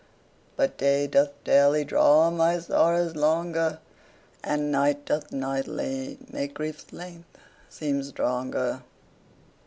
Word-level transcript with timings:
But 0.55 0.79
day 0.79 1.05
doth 1.05 1.31
daily 1.43 1.85
draw 1.85 2.31
my 2.31 2.57
sorrows 2.59 3.15
longer, 3.15 3.77
And 4.43 4.71
night 4.71 5.05
doth 5.05 5.31
nightly 5.31 6.17
make 6.31 6.55
grief's 6.55 6.91
length 6.91 7.37
seem 7.69 8.01
stronger. 8.01 8.81